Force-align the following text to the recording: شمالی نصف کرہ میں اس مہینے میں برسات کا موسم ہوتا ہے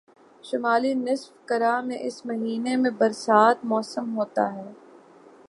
شمالی 0.43 0.93
نصف 0.97 1.45
کرہ 1.45 1.79
میں 1.81 1.97
اس 2.01 2.25
مہینے 2.25 2.75
میں 2.75 2.91
برسات 2.97 3.61
کا 3.61 3.67
موسم 3.67 4.17
ہوتا 4.17 4.53
ہے 4.55 4.69